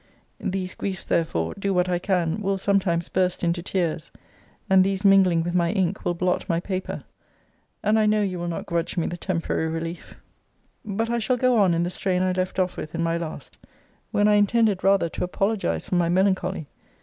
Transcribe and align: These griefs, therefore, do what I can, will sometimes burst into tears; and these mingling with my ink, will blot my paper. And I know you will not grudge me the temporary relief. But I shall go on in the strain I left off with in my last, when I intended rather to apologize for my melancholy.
These 0.39 0.73
griefs, 0.73 1.05
therefore, 1.05 1.53
do 1.59 1.75
what 1.75 1.87
I 1.87 1.99
can, 1.99 2.41
will 2.41 2.57
sometimes 2.57 3.07
burst 3.07 3.43
into 3.43 3.61
tears; 3.61 4.09
and 4.67 4.83
these 4.83 5.05
mingling 5.05 5.43
with 5.43 5.53
my 5.53 5.69
ink, 5.71 6.03
will 6.03 6.15
blot 6.15 6.49
my 6.49 6.59
paper. 6.59 7.03
And 7.83 7.99
I 7.99 8.07
know 8.07 8.23
you 8.23 8.39
will 8.39 8.47
not 8.47 8.65
grudge 8.65 8.97
me 8.97 9.05
the 9.05 9.15
temporary 9.15 9.67
relief. 9.67 10.15
But 10.83 11.11
I 11.11 11.19
shall 11.19 11.37
go 11.37 11.59
on 11.59 11.75
in 11.75 11.83
the 11.83 11.91
strain 11.91 12.23
I 12.23 12.31
left 12.31 12.57
off 12.57 12.77
with 12.77 12.95
in 12.95 13.03
my 13.03 13.15
last, 13.19 13.59
when 14.09 14.27
I 14.27 14.33
intended 14.33 14.83
rather 14.83 15.07
to 15.07 15.23
apologize 15.23 15.85
for 15.85 15.93
my 15.93 16.09
melancholy. 16.09 16.67